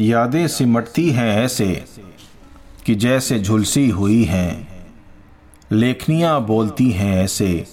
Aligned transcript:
यादें 0.00 0.48
सिमटती 0.48 1.10
हैं 1.10 1.40
ऐसे 1.40 1.84
कि 2.86 2.94
जैसे 2.94 3.38
झुलसी 3.38 3.88
हुई 3.88 4.24
हैं। 4.24 4.86
लेखनियाँ 5.72 6.46
बोलती 6.46 6.90
हैं 6.90 7.24
ऐसे 7.24 7.66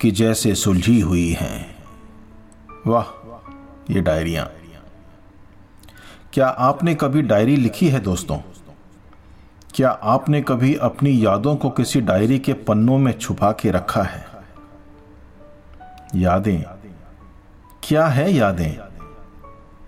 कि 0.00 0.10
जैसे 0.10 0.54
सुलझी 0.54 1.00
हुई 1.00 1.32
हैं। 1.32 1.76
वाह, 2.86 3.04
ये 3.90 4.00
डायरियाँ। 4.00 4.52
क्या 6.32 6.48
आपने 6.48 6.94
कभी 6.94 7.22
डायरी 7.22 7.56
लिखी 7.56 7.88
है 7.88 8.00
दोस्तों? 8.00 8.38
क्या 9.74 9.90
आपने 9.90 10.42
कभी 10.42 10.74
अपनी 10.74 11.26
यादों 11.26 11.56
को 11.56 11.70
किसी 11.70 12.00
डायरी 12.00 12.38
के 12.38 12.52
पन्नों 12.52 12.98
में 12.98 13.18
छुपा 13.18 13.52
के 13.52 13.70
रखा 13.70 14.02
है? 14.02 14.26
यादें। 16.14 16.62
क्या 17.82 18.06
है 18.06 18.32
यादें? 18.32 18.78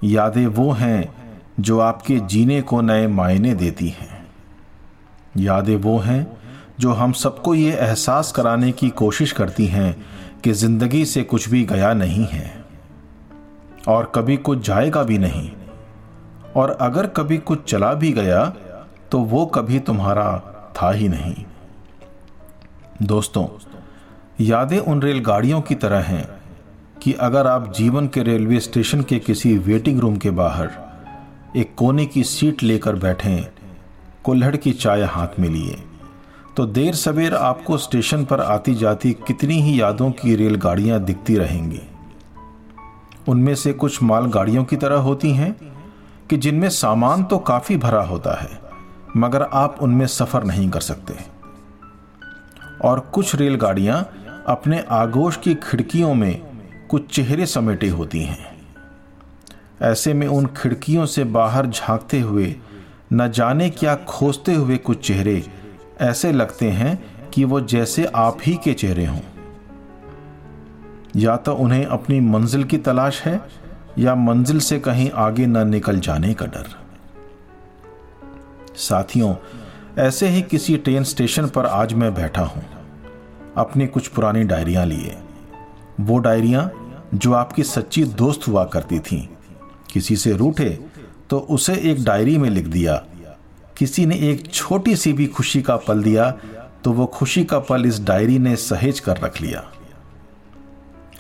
यादें 0.05 0.47
वो 0.47 0.73
हैं 0.73 1.18
जो 1.61 1.79
आपके 1.79 2.19
जीने 2.21 2.61
को 2.63 2.81
नए 2.81 3.07
मायने 3.07 3.55
देती 3.55 3.89
हैं। 3.89 4.27
यादें 5.37 5.77
वो 5.77 5.99
हैं 5.99 6.27
जो 6.81 6.93
हम 6.93 7.13
सबको 7.13 7.55
ये 7.55 7.73
एहसास 7.73 8.33
कराने 8.33 8.73
की 8.73 8.89
कोशिश 8.91 9.33
करती 9.33 9.67
हैं 9.67 9.95
कि 10.45 10.53
ज़िंदगी 10.53 11.05
से 11.05 11.23
कुछ 11.23 11.49
भी 11.49 11.65
गया 11.65 11.93
नहीं 11.95 12.27
है 12.27 12.65
और 13.89 14.13
कभी 14.15 14.37
कुछ 14.37 14.67
जाएगा 14.67 15.03
भी 15.03 15.19
नहीं। 15.19 15.51
और 16.57 16.71
अगर 16.81 17.07
कभी 17.07 17.39
कुछ 17.39 17.65
चला 17.71 17.93
भी 17.95 18.13
गया 18.13 18.45
तो 19.13 19.19
वो 19.21 19.45
कभी 19.47 19.79
तुम्हारा 19.81 20.31
था 20.77 20.91
ही 20.91 21.09
नहीं। 21.09 21.35
दोस्तों, 23.03 23.47
यादें 24.41 24.79
उन 24.79 25.03
रेलगाड़ियों 25.03 25.61
की 25.61 25.75
तरह 25.75 26.01
हैं 26.01 26.29
कि 27.03 27.13
अगर 27.13 27.47
आप 27.47 27.73
जीवन 27.73 28.09
के 28.09 28.23
रेलवे 28.23 28.61
स्टेशन 28.61 29.03
के 29.03 29.19
किसी 29.19 29.57
वेटिंग 29.59 30.01
रूम 30.01 30.17
के 30.17 30.31
बाहर 30.33 30.71
एक 31.57 31.75
कोने 31.75 32.07
की 32.07 32.25
सीट 32.25 32.63
लेकर 32.63 32.95
बैठे, 32.95 33.49
कुल्हड़ 34.25 34.57
की 34.57 34.73
चाय 34.73 35.03
हाथ 35.03 35.29
में 35.39 35.49
लिए। 35.49 35.83
तो 36.57 36.67
देर 36.67 36.95
सवेर 36.95 37.35
आपको 37.35 37.79
स्टेशन 37.79 38.25
पर 38.25 38.41
आती 38.41 38.75
जाती 38.75 39.13
कितनी 39.13 39.63
ही 39.63 39.81
यादों 39.81 40.11
की 40.11 40.35
रेलगाड़ियाँ 40.35 41.01
दिखती 41.01 41.37
रहेंगी। 41.37 41.81
उनमें 43.29 43.55
से 43.55 43.73
कुछ 43.73 44.03
मालगाड़ियों 44.03 44.65
की 44.65 44.77
तरह 44.77 44.97
होती 44.97 45.33
हैं, 45.33 45.57
कि 46.31 46.37
जिनमें 46.37 46.69
सामान 46.69 47.25
तो 47.25 47.39
काफ़ी 47.39 47.77
भरा 47.77 48.03
होता 48.03 48.41
है, 48.41 48.61
मगर 49.17 49.43
आप 49.43 49.77
उनमें 49.83 50.07
सफ़र 50.07 50.45
नहीं 50.45 50.71
कर 50.71 50.81
सकते। 50.81 51.15
और 52.85 53.01
कुछ 53.01 53.35
रेलगाड़ियाँ 53.35 54.11
अपने 54.47 54.85
आगोश 54.91 55.37
की 55.37 55.55
खिड़कियों 55.55 56.15
में 56.15 56.43
कुछ 56.91 57.11
चेहरे 57.11 57.47
समेटे 57.47 57.89
होती 57.89 58.23
हैं। 58.23 58.58
ऐसे 59.83 60.15
में 60.15 60.27
उन 60.27 60.47
खिड़कियों 60.47 61.07
से 61.07 61.25
बाहर 61.25 61.67
झांकते 61.67 62.21
हुए, 62.21 62.57
न 63.13 63.31
जाने 63.31 63.71
क्या 63.71 63.95
खोजते 63.95 64.55
हुए 64.55 64.77
कुछ 64.77 65.07
चेहरे 65.07 65.45
ऐसे 66.01 66.33
लगते 66.33 66.71
हैं 66.71 67.05
कि 67.31 67.45
वो 67.45 67.61
जैसे 67.61 68.05
आप 68.05 68.39
ही 68.47 68.55
के 68.65 68.75
चेहरे 68.75 69.07
हों। 69.07 69.21
या 71.17 71.37
तो 71.37 71.55
उन्हें 71.55 71.87
अपनी 71.87 72.21
मंजिल 72.21 72.65
की 72.65 72.79
तलाश 72.79 73.23
है, 73.23 73.41
या 73.99 74.15
मंजिल 74.15 74.59
से 74.59 74.81
कहीं 74.81 75.11
आगे 75.11 75.47
न 75.47 75.69
निकल 75.69 76.01
जाने 76.01 76.35
का 76.35 76.47
डर। 76.47 76.67
साथियों, 78.77 79.35
ऐसे 79.99 80.29
ही 80.29 80.43
किसी 80.43 80.77
ट्रेन 80.77 81.05
स्टेशन 81.05 81.47
पर 81.47 81.67
आज 81.67 81.95
मैं 81.95 82.15
बैठा 82.15 82.43
हूँ। 82.43 82.63
अपनी 83.57 83.87
कुछ 83.87 84.09
पुरानी 84.09 84.45
डायरियाँ 84.45 84.87
लिए। 84.87 85.19
वो 86.01 86.19
डायरियाँ 86.19 86.73
जो 87.15 87.33
आपकी 87.33 87.63
सच्ची 87.63 88.05
दोस्त 88.05 88.49
हुआ 88.49 88.65
करती 88.65 88.99
थीं। 88.99 89.29
किसी 89.99 90.17
से 90.17 90.33
रूठे 90.33 90.69
तो 91.31 91.39
उसे 91.51 91.75
एक 91.91 92.03
डायरी 92.05 92.37
में 92.39 92.49
लिख 92.51 92.67
दिया। 92.67 92.95
किसी 93.77 94.05
ने 94.07 94.17
एक 94.31 94.47
छोटी 94.47 94.95
सी 94.97 95.13
भी 95.13 95.27
खुशी 95.27 95.63
का 95.63 95.77
पल 95.79 96.03
दिया 96.03 96.31
तो 96.85 96.93
वो 96.93 97.07
खुशी 97.07 97.45
का 97.45 97.59
पल 97.61 97.87
इस 97.87 98.01
डायरी 98.05 98.39
ने 98.39 98.55
सहेज 98.57 99.01
कर 99.01 99.17
रख 99.17 99.41
लिया। 99.43 99.65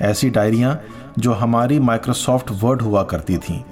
ऐसी 0.02 0.30
डायरियाँ 0.30 0.78
जो 1.18 1.32
हमारी 1.32 1.78
माइक्रोसॉफ्ट 1.80 2.50
वर्ड 2.62 2.82
हुआ 2.82 3.02
करती 3.02 3.38
थीं, 3.38 3.62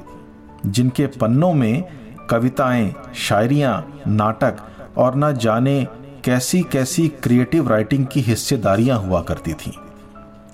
जिनके 0.66 1.06
पन्नों 1.06 1.52
में 1.54 1.84
कविताएँ, 2.30 2.94
शायरियाँ, 3.16 4.02
नाटक 4.06 4.56
और 4.96 5.16
न 5.16 5.32
जाने 5.36 5.86
कैसी 6.24 6.62
कैसी 6.62 7.08
क्रिएटिव 7.22 7.68
राइटिंग 7.68 8.06
की 8.06 8.20
हिस्सेदारियाँ 8.22 8.98
हुआ 8.98 9.22
करती 9.22 9.54
थीं। 9.54 9.72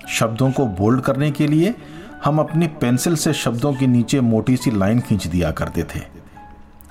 शब्दों 0.09 0.51
को 0.51 0.65
बोल्ड 0.77 1.01
करने 1.01 1.31
के 1.31 1.47
लिए 1.47 1.73
हम 2.25 2.39
अपनी 2.39 2.67
पेंसिल 2.81 3.15
से 3.15 3.33
शब्दों 3.33 3.73
के 3.73 3.87
नीचे 3.87 4.19
मोटी 4.21 4.55
सी 4.57 4.71
लाइन 4.71 4.99
खींच 4.99 5.25
दिया 5.27 5.49
करते 5.51 5.83
थे। 5.83 5.99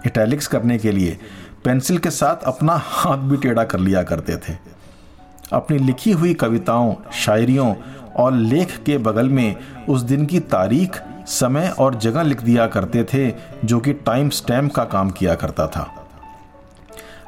इटैलिक्स 0.07 0.47
करने 0.47 0.77
के 0.79 0.93
लिए 0.93 1.17
पेंसिल 1.65 1.99
के 1.99 2.11
साथ 2.11 2.43
अपना 2.47 2.75
हाथ 2.77 3.19
भी 3.19 3.37
टेढ़ा 3.37 3.65
कर 3.65 3.79
लिया 3.79 4.03
करते 4.03 4.37
थे। 4.39 4.57
अपनी 5.53 5.79
लिखी 5.79 6.13
हुई 6.13 6.35
कविताओं, 6.35 6.95
शायरियों 7.15 7.75
और 8.17 8.33
लेख 8.33 8.77
के 8.79 8.99
बगल 8.99 9.29
में 9.29 9.57
उस 9.89 10.03
दिन 10.03 10.27
की 10.27 10.41
तारीख, 10.41 11.01
समय 11.29 11.75
और 11.79 11.95
जगह 11.95 12.23
लिख 12.23 12.43
दिया 12.43 12.67
करते 12.67 13.05
थे, 13.05 13.31
जो 13.65 13.81
कि 13.81 13.93
टाइम 13.93 14.29
स्टैम्प 14.31 14.73
का 14.73 14.85
काम 14.85 15.11
किया 15.11 15.35
करता 15.35 15.67
था। 15.67 15.89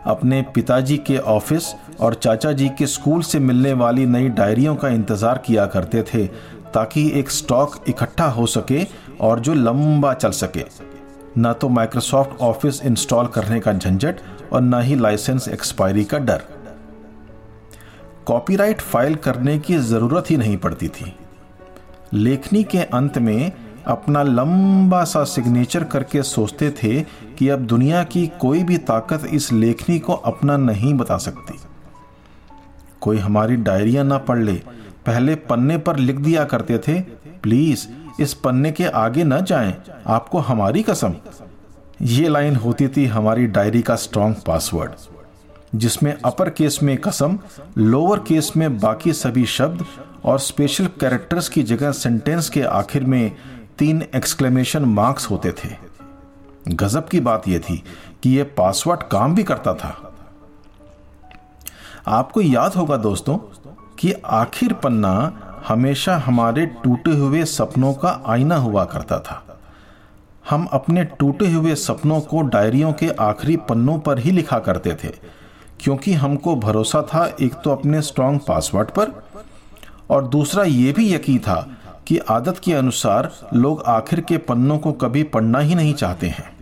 अपने 0.06 0.40
पिताजी 0.54 0.96
के 0.96 1.16
ऑफ़िस 1.18 1.74
और 2.00 2.14
चाचा 2.14 2.50
जी 2.52 2.68
के 2.68 2.86
स्कूल 2.86 3.22
से 3.22 3.38
मिलने 3.38 3.72
वाली 3.72 4.04
नई 4.06 4.28
डायरियों 4.28 4.74
का 4.76 4.88
इंतज़ार 4.88 5.38
किया 5.38 5.64
करते 5.66 6.02
थे 6.02 6.26
ताकि 6.74 7.10
एक 7.18 7.30
स्टॉक 7.30 7.84
इकट्ठा 7.88 8.26
हो 8.26 8.46
सके 8.46 8.86
और 9.20 9.40
जो 9.40 9.54
लंबा 9.54 10.12
चल 10.14 10.30
सके। 10.32 10.64
न 11.38 11.52
तो 11.52 11.68
माइक्रोसॉफ्ट 11.68 12.40
ऑफ़िस 12.40 12.82
इंस्टॉल 12.84 13.26
करने 13.26 13.60
का 13.60 13.72
झंझट 13.72 14.20
और 14.52 14.60
न 14.60 14.80
ही 14.82 14.94
लाइसेंस 14.94 15.48
एक्सपायरी 15.48 16.04
का 16.04 16.18
डर। 16.18 16.42
कॉपीराइट 18.26 18.80
फ़ाइल 18.80 19.14
करने 19.14 19.58
की 19.58 19.76
ज़रूरत 19.78 20.30
ही 20.30 20.36
नहीं 20.36 20.56
पड़ती 20.56 20.88
थी। 20.88 21.12
लेखनी 22.12 22.62
के 22.64 22.78
अंत 22.78 23.18
में 23.18 23.52
अपना 23.86 24.22
लंबा 24.22 25.02
सा 25.04 25.24
सिग्नेचर 25.24 25.84
करके 25.84 26.22
सोचते 26.22 26.70
थे 26.82 27.00
कि 27.38 27.48
अब 27.48 27.66
दुनिया 27.66 28.02
की 28.04 28.26
कोई 28.40 28.62
भी 28.64 28.78
ताकत 28.78 29.26
इस 29.30 29.52
लेखनी 29.52 29.98
को 29.98 30.12
अपना 30.12 30.56
नहीं 30.56 30.94
बता 30.94 31.16
सकती। 31.18 31.58
कोई 33.00 33.18
हमारी 33.18 33.56
डायरिया 33.56 34.02
ना 34.02 34.18
पढ़ 34.18 34.38
ले 34.38 34.60
पहले 35.06 35.34
पन्ने 35.34 35.78
पर 35.78 35.96
लिख 35.96 36.16
दिया 36.16 36.44
करते 36.44 36.78
थे, 36.78 37.00
प्लीज़, 37.42 37.86
इस 38.20 38.34
पन्ने 38.34 38.72
के 38.72 38.84
आगे 38.84 39.24
न 39.24 39.40
जाएँ, 39.40 39.74
आपको 40.06 40.38
हमारी 40.38 40.82
कसम। 40.82 41.14
ये 42.02 42.28
लाइन 42.28 42.56
होती 42.56 42.88
थी 42.88 43.04
हमारी 43.06 43.46
डायरी 43.46 43.82
का 43.82 43.96
स्ट्रॉन्ग 43.96 44.36
पासवर्ड 44.46 44.90
जिसमें 45.74 46.12
अपर 46.24 46.50
केस 46.50 46.78
में 46.82 46.96
कसम 46.96 47.38
लोअर 47.78 48.18
केस 48.18 48.52
में 48.56 48.78
बाकी 48.78 49.12
सभी 49.12 49.44
शब्द 49.46 49.84
और 50.24 50.38
स्पेशल 50.38 50.86
कैरेक्टर्स 50.86 51.48
की 51.48 51.62
जगह 51.62 51.92
सेंटेंस 51.92 52.48
के 52.48 52.62
आखिर 52.62 53.04
में 53.04 53.32
तीन 53.78 54.02
एक्सक्लेमेशन 54.14 54.84
मार्क्स 54.84 55.30
होते 55.30 55.52
थे। 55.52 55.68
गजब 56.68 57.08
की 57.08 57.20
बात 57.20 57.48
यह 57.48 57.58
थी 57.58 57.82
कि 58.22 58.30
यह 58.30 58.50
पासवर्ड 58.56 59.02
काम 59.02 59.34
भी 59.34 59.44
करता 59.44 59.74
था। 59.74 60.14
आपको 62.06 62.40
याद 62.40 62.72
होगा 62.72 62.96
दोस्तों 62.96 63.38
कि 63.98 64.12
आखिर 64.24 64.72
पन्ना 64.74 65.12
हमेशा 65.68 66.16
हमारे 66.16 66.66
टूटे 66.82 67.10
हुए 67.10 67.44
सपनों 67.44 67.92
का 67.94 68.20
आईना 68.26 68.56
हुआ 68.56 68.84
करता 68.84 69.18
था। 69.18 69.40
हम 70.50 70.66
अपने 70.72 71.04
टूटे 71.12 71.46
हुए 71.52 71.74
सपनों 71.74 72.20
को 72.20 72.42
डायरियों 72.44 72.92
के 72.92 73.08
आखिरी 73.20 73.56
पन्नों 73.68 73.98
पर 73.98 74.18
ही 74.18 74.30
लिखा 74.30 74.58
करते 74.58 74.94
थे, 74.94 75.12
क्योंकि 75.80 76.12
हमको 76.14 76.56
भरोसा 76.56 77.02
था 77.04 77.24
एक 77.40 77.54
तो 77.54 77.70
अपने 77.70 78.02
स्ट्रॉन्ग 78.02 78.40
पासवर्ड 78.48 78.90
पर, 78.90 79.12
और 80.10 80.26
दूसरा 80.28 80.64
ये 80.64 80.92
भी 80.92 81.12
यकीन 81.14 81.38
था 81.38 81.56
कि 82.06 82.18
आदत 82.30 82.60
के 82.64 82.72
अनुसार 82.72 83.30
लोग 83.54 83.82
आखिर 83.82 84.20
के 84.20 84.38
पन्नों 84.38 84.78
को 84.78 84.92
कभी 84.94 85.22
पढ़ना 85.22 85.58
ही 85.58 85.74
नहीं 85.74 85.94
चाहते 85.94 86.28
हैं। 86.28 86.52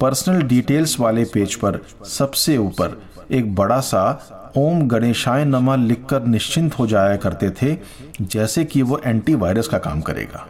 पर्सनल 0.00 0.42
डिटेल्स 0.42 0.98
वाले 1.00 1.24
पेज 1.24 1.54
पर 1.54 1.78
सबसे 2.08 2.56
ऊपर 2.56 3.00
एक 3.30 3.54
बड़ा 3.54 3.80
सा 3.80 4.52
ओम 4.56 4.86
गणेशाय 4.88 5.44
नमा 5.44 5.76
लिखकर 5.76 6.24
निश्चिंत 6.24 6.78
हो 6.78 6.86
जाया 6.86 7.16
करते 7.16 7.50
थे, 7.52 7.76
जैसे 8.20 8.64
कि 8.64 8.82
वो 8.82 9.00
एंटीवायरस 9.04 9.68
का 9.68 9.78
काम 9.78 10.00
करेगा। 10.00 10.46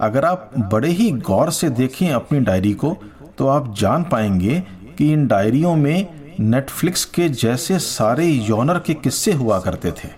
अगर 0.00 0.24
आप 0.24 0.50
बड़े 0.72 0.88
ही 0.88 1.10
गौर 1.10 1.50
से 1.50 1.70
देखें 1.70 2.10
अपनी 2.10 2.40
डायरी 2.40 2.72
को 2.74 2.96
तो 3.38 3.48
आप 3.48 3.74
जान 3.78 4.04
पाएँगे 4.04 4.60
कि 4.98 5.12
इन 5.12 5.26
डायरियों 5.26 5.74
में 5.76 6.34
नेटफ्लिक्स 6.40 7.04
के 7.04 7.28
जैसे 7.28 7.78
सारे 7.78 8.26
योनर 8.26 8.78
के 8.78 8.94
किस्से 8.94 9.32
हुआ 9.32 9.58
करते 9.60 9.92
थे। 9.92 10.08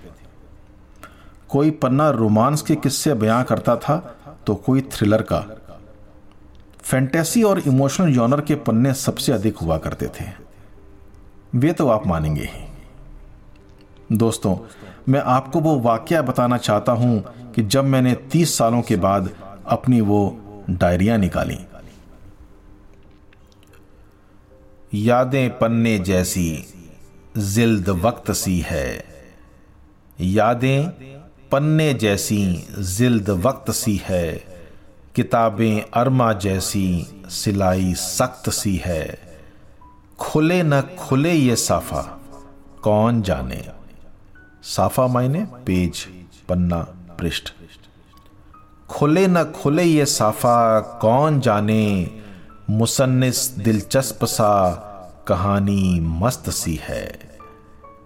कोई 1.48 1.70
पन्ना 1.72 2.10
रोमांस 2.10 2.62
के 2.62 2.74
किस्से 2.76 3.14
बयां 3.14 3.42
करता 3.44 3.76
था 3.76 3.96
तो 4.46 4.54
कोई 4.56 4.80
थ्रिलर 4.92 5.22
का। 5.22 5.38
फैंटेसी 6.90 7.42
और 7.42 7.58
इमोशनल 7.58 8.08
योनर 8.08 8.40
के 8.40 8.54
पन्ने 8.54 8.94
सबसे 8.94 9.32
अधिक 9.32 9.56
हुआ 9.56 9.78
करते 9.78 10.06
थे। 10.06 10.24
वे 11.54 11.72
तो 11.72 11.88
आप 11.88 12.06
मानेंगे 12.06 12.42
ही। 12.42 14.16
दोस्तों, 14.16 14.56
मैं 15.08 15.20
आपको 15.20 15.60
वो 15.60 15.80
वाक्य 15.80 16.22
बताना 16.22 16.56
चाहता 16.58 16.92
हूँ 16.92 17.24
कि 17.52 17.62
जब 17.62 17.84
मैंने 17.84 18.14
तीस 18.14 18.58
सालों 18.58 18.82
के 18.82 18.96
बाद 18.96 19.30
अपनी 19.66 20.00
वो 20.00 20.40
डायरियाँ 20.70 21.18
निकाली। 21.18 21.58
यादें 24.94 25.58
पन्ने 25.58 25.98
जैसी, 25.98 26.66
जिल्द 27.38 27.88
वक्त 27.88 28.32
सी 28.32 28.60
है। 28.60 29.04
यादें 30.20 30.90
पन्ने 31.52 31.94
जैसी, 31.94 32.66
जिल्द 32.78 33.30
वक्त 33.30 33.70
सी 33.70 34.02
है। 34.04 34.55
किताबें 35.16 35.90
अरमा 35.94 36.32
जैसी, 36.32 37.22
सिलाई 37.28 37.94
सख्त 37.94 38.50
सी 38.50 38.76
है। 38.76 39.18
खुले 40.18 40.62
न 40.62 40.80
खुले 40.80 41.32
ये 41.32 41.56
साफा, 41.56 42.20
कौन 42.82 43.22
जाने? 43.22 43.68
साफा 44.62 45.06
मायने 45.06 45.44
पेज, 45.44 45.98
पन्ना, 46.48 46.80
पृष्ठ। 47.20 47.48
खुले 48.88 49.26
न 49.26 49.44
खुले 49.44 49.82
ये 49.82 50.06
साफा, 50.06 50.80
कौन 50.80 51.40
जाने? 51.40 52.20
मुसन्निस 52.70 53.50
दिलचस्प 53.50 54.24
सा, 54.24 54.74
कहानी 55.28 56.00
मस्त 56.00 56.50
सी 56.50 56.80
है। 56.82 57.38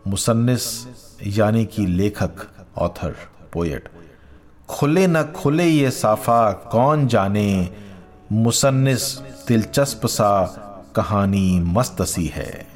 मुसन्निस, 0.06 0.86
यानी 1.26 1.64
कि 1.64 1.86
लेखक, 1.86 2.32
ऑथर, 2.78 3.16
पोएट। 3.52 3.88
खुले 4.70 5.06
न 5.06 5.22
खुले 5.22 5.66
ये 5.66 5.90
साफा 5.90 6.52
कौन 6.52 7.06
जाने? 7.06 7.70
मुसन्निस 8.32 9.18
दिलचस्प 9.18 10.06
सा 10.06 10.46
कहानी 10.96 11.60
मस्त 11.60 12.02
सी 12.02 12.26
है। 12.26 12.66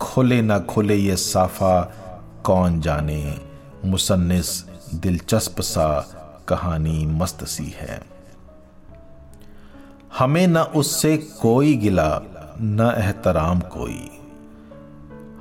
खुले 0.00 0.42
न 0.42 0.58
खुले 0.58 0.94
ये 0.94 1.16
साफा 1.16 1.92
कौन 2.44 2.80
जाने? 2.80 3.40
मुसन्निस 3.84 4.64
दिलचस्प 4.94 5.60
सा 5.60 6.00
कहानी 6.48 7.06
मस्त 7.06 7.44
सी 7.44 7.74
है। 7.76 8.02
हमें 10.18 10.46
न 10.46 10.58
उससे 10.58 11.16
कोई 11.16 11.74
गिला, 11.74 12.20
न 12.60 12.94
एहतराम 12.98 13.60
कोई। 13.60 14.10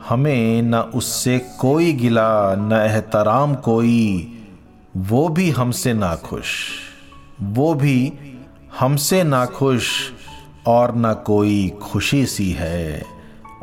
हमें 0.09 0.62
न 0.62 0.75
उससे 0.75 1.39
कोई 1.39 1.94
गिला, 1.94 2.56
न 2.56 2.71
एहतराम 2.71 3.56
कोई। 3.56 4.31
वो 4.97 5.30
भी 5.30 5.50
हमसे 5.50 5.94
नाखुश। 5.94 6.69
वो 7.42 7.74
भी 7.74 8.13
हमसे 8.80 9.24
नाखुश 9.24 10.12
और 10.68 10.95
न 10.95 11.13
कोई 11.13 11.69
खुशी 11.69 12.25
सी 12.25 12.51
है 12.51 13.06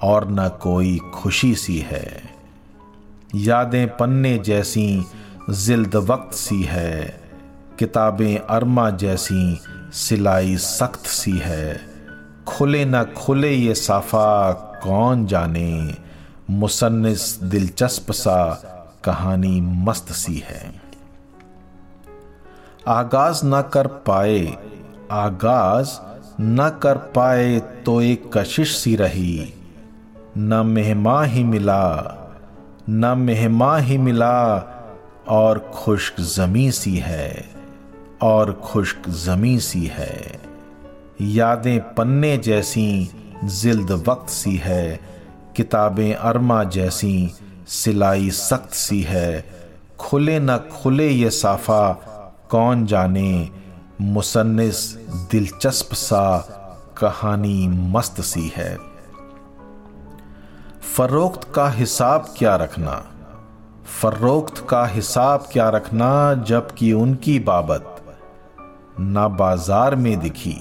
और 0.02 0.30
न 0.30 0.48
कोई 0.48 1.00
खुशी 1.14 1.54
सी 1.54 1.78
है। 1.78 2.22
यादें 3.34 3.96
पन्ने 3.96 4.38
जैसी 4.38 5.04
जिल्द 5.50 5.96
वक्त 5.96 6.34
सी 6.34 6.62
है। 6.62 7.22
किताबें 7.78 8.38
अरमा 8.38 8.90
जैसी 8.90 9.60
सिलाई 9.92 10.56
सख्त 10.56 11.06
सी 11.06 11.32
है। 11.32 11.80
खुले 12.46 12.84
न 12.84 13.04
खुले 13.04 13.52
ये 13.52 13.74
साफा 13.74 14.52
कौन 14.52 15.26
जाने? 15.26 15.94
मुसन्निस 16.50 17.42
दिलचस्प 17.42 18.12
सा 18.12 18.54
कहानी 19.04 19.60
मस्त 19.60 20.12
सी 20.12 20.36
है। 20.36 20.91
आगाज़ 22.88 23.42
न 23.44 23.62
कर 23.72 23.86
पाए, 23.86 24.58
आगाज़ 25.10 25.88
न 26.40 26.80
कर 26.82 26.96
पाए 26.96 27.60
तो 27.60 28.02
एक 28.02 28.30
कशिश 28.36 28.76
सी 28.76 28.96
रही। 28.96 29.54
न 30.38 30.66
मेहमा 30.66 31.22
ही 31.22 31.44
मिला, 31.44 32.14
न 32.88 33.18
मेहमा 33.18 33.76
ही 33.76 33.98
मिला, 33.98 34.56
और 35.28 35.70
खुश्क 35.74 36.20
जमी 36.20 36.72
सी 36.72 36.96
है, 36.96 37.44
और 38.22 38.52
खुश्क 38.52 39.08
जमी 39.08 39.60
सी 39.60 39.86
है। 39.86 40.40
यादें 41.20 41.94
पन्ने 41.94 42.36
जैसी 42.36 43.10
जिल्द 43.44 43.90
वक्त 44.08 44.30
सी 44.30 44.56
है, 44.56 45.00
किताबें 45.56 46.14
अरमा 46.14 46.64
जैसी 46.64 47.34
सिलाई 47.68 48.30
सख्त 48.30 48.74
सी 48.74 49.00
है। 49.00 49.44
खुले 49.98 50.40
न 50.40 50.56
खुले 50.56 51.08
ये 51.08 51.30
साफा 51.30 52.08
कौन 52.52 52.86
जाने? 52.86 53.50
मुसन्निस 54.00 54.78
दिलचस्प 55.30 55.94
सा 55.94 56.24
कहानी 56.98 57.68
मस्त 57.68 58.20
सी 58.20 58.52
है। 58.56 58.76
फरोख्त 60.96 61.52
का 61.54 61.68
हिसाब 61.68 62.34
क्या 62.38 62.56
रखना? 62.56 63.02
फरोख्त 64.00 64.66
का 64.68 64.86
हिसाब 64.86 65.48
क्या 65.52 65.68
रखना 65.68 66.34
जबकि 66.34 66.92
उनकी 66.92 67.38
बाबत 67.38 67.88
ना 69.00 69.28
बाज़ार 69.28 69.94
में 69.96 70.20
दिखी? 70.20 70.56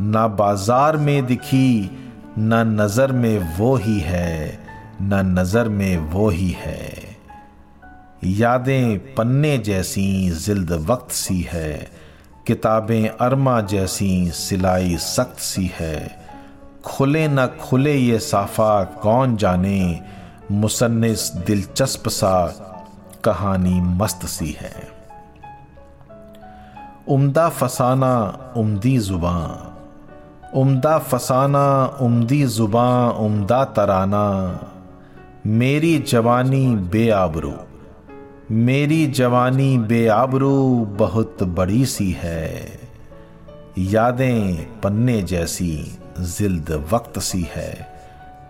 ना 0.00 0.26
बाज़ार 0.28 0.96
में 0.96 1.26
दिखी, 1.26 1.90
ना 2.38 2.62
नज़र 2.64 3.12
में 3.12 3.56
वो 3.58 3.76
ही 3.76 3.98
है, 4.00 4.60
ना 5.02 5.22
नज़र 5.22 5.68
में 5.68 5.96
वो 5.98 6.28
ही 6.28 6.50
है। 6.50 7.05
यादें 8.24 9.14
पन्ने 9.14 9.58
जैसी 9.58 10.30
जिल्द 10.30 10.72
वक्त 10.72 11.10
सी 11.10 11.40
है, 11.40 11.90
किताबें 12.46 13.08
अरमा 13.08 13.60
जैसी 13.60 14.30
सिलाई 14.30 14.96
सख्त 14.96 15.38
सी 15.38 15.70
है। 15.74 16.26
खुले 16.84 17.28
न 17.28 17.46
खुले 17.46 17.94
ये 17.94 18.18
साफा 18.18 18.84
कौन 18.84 19.36
जाने, 19.36 20.00
मुसन्निस 20.50 21.30
दिलचस्प 21.46 22.08
सा 22.08 22.46
कहानी 23.24 23.80
मस्त 23.80 24.26
सी 24.26 24.56
है। 24.60 24.74
उम्दा 27.08 27.48
फसाना 27.48 28.14
उम्दी 28.56 28.98
जुबां 28.98 29.72
उम्दा 30.54 30.98
फसाना 30.98 31.84
उम्दी 32.00 32.46
जुबां 32.46 33.10
उम्दा 33.10 33.64
तराना, 33.64 34.26
मेरी 35.46 35.98
जवानी 35.98 36.66
बेआबरू। 36.66 37.54
मेरी 38.50 39.06
जवानी 39.06 39.78
बेआबरू 39.78 40.84
बहुत 40.84 41.42
बड़ी 41.42 41.86
सी 41.86 42.12
है। 42.12 42.80
यादें 43.78 44.80
पन्ने 44.80 45.22
जैसी 45.22 45.98
जिल्द 46.20 46.88
वक्त 46.92 47.18
सी 47.18 47.48
है। 47.50 48.00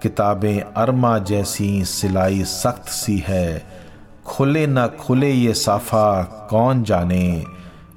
किताबें 0.03 0.61
अरमा 0.61 1.19
जैसी 1.19 1.85
सिलाई 1.85 2.45
सख्त 2.45 2.89
सी 2.89 3.25
है। 3.27 3.67
खुले 4.27 4.67
न 4.67 4.87
खुले 4.87 5.31
ये 5.31 5.55
साफा 5.55 6.23
कौन 6.23 6.83
जाने? 6.83 7.45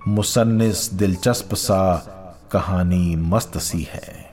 मुसन्निस 0.07 0.93
दिलचस्प 0.93 1.53
सा 1.53 1.97
कहानी 2.51 3.15
मस्त 3.15 3.57
सी 3.57 3.87
है। 3.91 4.29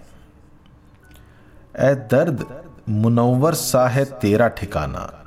ए 1.79 1.95
दर्द 1.95 2.47
मुनवर 2.89 3.55
सा 3.55 3.89
है 3.89 4.05
तेरा 4.05 4.49
ठिकाना। 4.49 5.26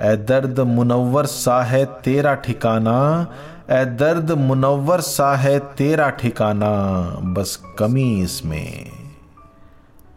ए 0.00 0.16
दर्द 0.16 0.60
मुनवर 0.60 1.26
सा 1.26 1.62
है 1.62 1.84
तेरा 1.84 2.34
ठिकाना 2.34 3.26
ए 3.70 3.84
दर्द 3.84 4.32
मुनवर 4.32 5.00
सा 5.00 5.36
है 5.36 5.58
तेरा 5.58 6.10
ठिकाना, 6.10 7.06
बस 7.22 7.62
कमी 7.78 8.22
इसमें। 8.22 8.90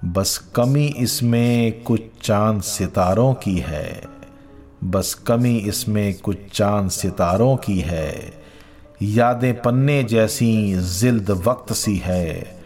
बस 0.05 0.38
कमी 0.55 0.86
इसमें 0.86 1.83
कुछ 1.83 2.01
चाँद 2.24 2.62
सितारों 2.62 3.33
की 3.33 3.57
है। 3.57 4.01
बस 4.83 5.13
कमी 5.13 5.57
इसमें 5.57 6.13
कुछ 6.13 6.38
चाँद 6.53 6.89
सितारों 6.89 7.55
की 7.55 7.79
है। 7.79 8.33
यादें 9.01 9.62
पन्ने 9.62 10.03
जैसी 10.03 10.74
जिल्द 10.75 11.31
वक्त 11.31 11.74
सी 11.74 11.98
है। 11.98 12.62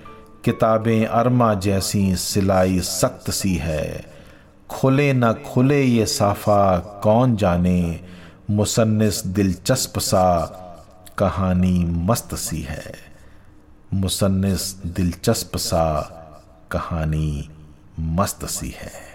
किताबें 0.46 1.06
अरमा 1.06 1.54
जैसी 1.54 2.16
सिलाई 2.16 2.80
सख्त 2.80 3.32
सी 3.32 3.56
है। 3.56 4.14
खुले 4.74 5.14
न 5.14 5.34
खुले 5.34 5.84
ये 5.84 6.06
साफा 6.06 6.80
कौन 6.80 7.36
जाने? 7.36 8.00
मुसन्निस 8.50 9.26
दिलचस्प 9.26 10.00
सा 10.00 10.46
कहानी 11.18 11.86
मस्त 11.86 12.36
सी 12.36 12.62
है। 12.62 12.94
मुसन्निस 13.94 14.84
दिलचस्प 14.84 15.58
सा 15.58 16.02
कहानी 16.72 17.50
मस्त 18.00 18.46
सी 18.46 18.70
है। 18.70 19.13